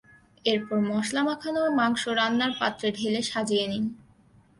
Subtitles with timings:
[0.45, 3.85] এরপর মসলা মাখানো মাংস রান্নার পাত্রে ঢেলে সাজিয়ে নিন।